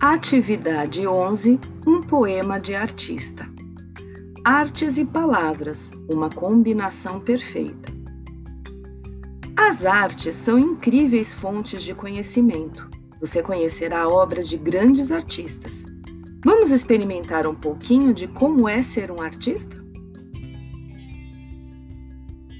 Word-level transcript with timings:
Atividade 0.00 1.06
11 1.06 1.58
Um 1.86 2.00
poema 2.00 2.60
de 2.60 2.74
artista. 2.74 3.48
Artes 4.44 4.96
e 4.96 5.04
palavras 5.04 5.90
uma 6.08 6.30
combinação 6.30 7.18
perfeita. 7.18 7.92
As 9.56 9.84
artes 9.84 10.36
são 10.36 10.58
incríveis 10.58 11.34
fontes 11.34 11.82
de 11.82 11.94
conhecimento. 11.94 12.88
Você 13.20 13.42
conhecerá 13.42 14.08
obras 14.08 14.48
de 14.48 14.56
grandes 14.56 15.10
artistas. 15.10 15.84
Vamos 16.44 16.70
experimentar 16.70 17.46
um 17.46 17.54
pouquinho 17.54 18.14
de 18.14 18.28
como 18.28 18.68
é 18.68 18.82
ser 18.82 19.10
um 19.10 19.20
artista? 19.20 19.84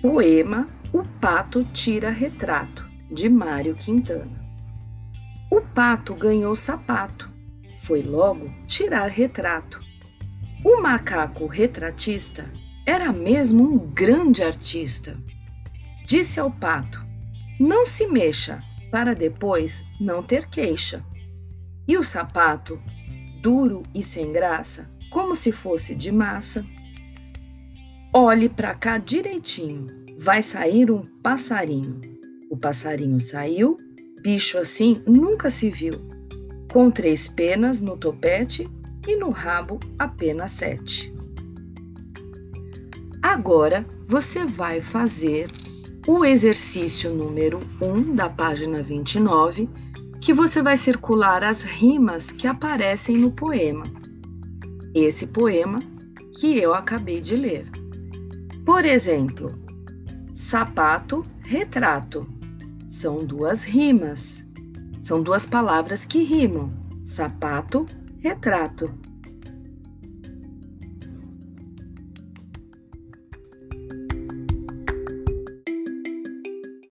Poema 0.03 0.67
O 0.93 1.05
Pato 1.20 1.65
Tira 1.73 2.11
Retrato, 2.11 2.84
de 3.11 3.29
Mário 3.29 3.77
Quintana. 3.77 4.48
O 5.51 5.62
pato 5.62 6.15
ganhou 6.15 6.55
sapato, 6.55 7.30
foi 7.79 8.02
logo 8.02 8.52
tirar 8.66 9.09
retrato. 9.09 9.80
O 10.62 10.83
macaco 10.83 11.47
retratista 11.47 12.52
era 12.84 13.12
mesmo 13.12 13.65
um 13.65 13.79
grande 13.79 14.42
artista. 14.42 15.16
Disse 16.05 16.39
ao 16.39 16.51
pato: 16.51 17.03
Não 17.59 17.87
se 17.87 18.06
mexa, 18.06 18.62
para 18.91 19.15
depois 19.15 19.83
não 19.98 20.23
ter 20.23 20.48
queixa. 20.48 21.03
E 21.87 21.97
o 21.97 22.03
sapato, 22.03 22.78
duro 23.41 23.83
e 23.95 24.03
sem 24.03 24.30
graça, 24.30 24.91
como 25.11 25.34
se 25.34 25.51
fosse 25.51 25.95
de 25.95 26.12
massa. 26.12 26.62
Olhe 28.12 28.51
para 28.51 28.75
cá 28.75 28.98
direitinho, 28.98 29.87
vai 30.19 30.42
sair 30.42 30.91
um 30.91 31.06
passarinho. 31.23 32.01
O 32.51 32.56
passarinho 32.56 33.19
saiu 33.19 33.78
Bicho 34.31 34.59
assim 34.59 35.03
nunca 35.07 35.48
se 35.48 35.71
viu, 35.71 36.03
com 36.71 36.91
três 36.91 37.27
penas 37.27 37.81
no 37.81 37.97
topete 37.97 38.69
e 39.07 39.17
no 39.17 39.31
rabo 39.31 39.81
apenas 39.98 40.51
sete. 40.51 41.11
Agora 43.23 43.87
você 44.07 44.45
vai 44.45 44.83
fazer 44.83 45.47
o 46.07 46.27
exercício 46.27 47.11
número 47.11 47.59
1 47.81 47.87
um 47.87 48.15
da 48.15 48.29
página 48.29 48.83
29, 48.83 49.67
que 50.20 50.35
você 50.35 50.61
vai 50.61 50.77
circular 50.77 51.42
as 51.42 51.63
rimas 51.63 52.31
que 52.31 52.47
aparecem 52.47 53.17
no 53.17 53.33
poema. 53.33 53.85
Esse 54.95 55.27
poema 55.27 55.79
que 56.39 56.59
eu 56.59 56.75
acabei 56.75 57.23
de 57.23 57.35
ler. 57.35 57.65
Por 58.63 58.85
exemplo, 58.85 59.59
sapato, 60.35 61.25
retrato 61.41 62.38
são 62.89 63.19
duas 63.19 63.64
rimas. 63.64 64.47
São 64.98 65.22
duas 65.22 65.44
palavras 65.44 66.06
que 66.06 66.25
rimam: 66.25 66.70
sapato, 67.05 67.86
retrato. 68.19 68.91